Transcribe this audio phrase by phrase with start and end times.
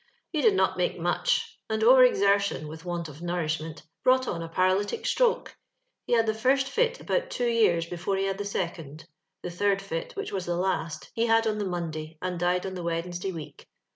[0.31, 4.49] He did not make much, and over exertion, with want of nourishment, brought on a
[4.49, 5.55] para lytio stroke.
[6.07, 9.05] He had the first fit about two years before he had the second;
[9.43, 12.73] the third fit, which was the last, he had on the Monday, and died on
[12.73, 13.69] the Wednesday week.